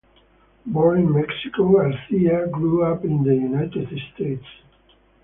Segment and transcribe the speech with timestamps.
[0.65, 4.47] Born in Mexico, Garcia grew up in the United States.